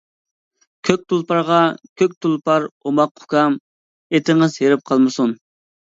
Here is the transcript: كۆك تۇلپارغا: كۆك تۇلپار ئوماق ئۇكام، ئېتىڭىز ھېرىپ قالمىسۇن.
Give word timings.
كۆك 0.87 1.01
تۇلپارغا: 1.13 1.59
كۆك 2.01 2.15
تۇلپار 2.27 2.67
ئوماق 2.71 3.23
ئۇكام، 3.27 3.61
ئېتىڭىز 4.17 4.57
ھېرىپ 4.65 4.87
قالمىسۇن. 4.91 5.41